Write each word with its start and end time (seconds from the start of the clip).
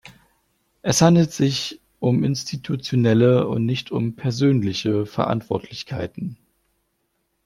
Es 0.81 0.99
handelt 1.03 1.31
sich 1.31 1.79
um 1.99 2.23
institutionelle 2.23 3.47
und 3.47 3.67
nicht 3.67 3.91
um 3.91 4.15
persönliche 4.15 5.05
Verantwortlichkeiten. 5.05 6.37